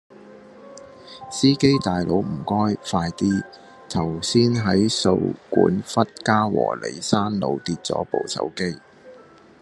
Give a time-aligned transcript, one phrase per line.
[1.29, 3.43] 司機大佬唔該快啲，
[3.87, 5.15] 頭先喺掃
[5.47, 8.79] 管笏嘉和里山路跌左部手機